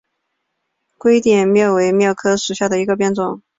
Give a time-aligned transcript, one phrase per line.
[0.97, 3.43] 洼点蓼为蓼科蓼属下的一个变种。